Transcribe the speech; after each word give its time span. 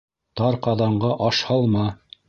Тар 0.39 0.57
ҡаҙанға 0.69 1.15
аш 1.29 1.47
һалма 1.51 1.89